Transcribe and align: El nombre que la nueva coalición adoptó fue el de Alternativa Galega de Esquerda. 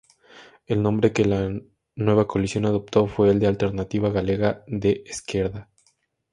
El 0.65 0.81
nombre 0.81 1.13
que 1.13 1.25
la 1.25 1.61
nueva 1.95 2.25
coalición 2.27 2.65
adoptó 2.65 3.05
fue 3.05 3.29
el 3.29 3.39
de 3.39 3.45
Alternativa 3.45 4.09
Galega 4.09 4.63
de 4.65 5.03
Esquerda. 5.05 5.69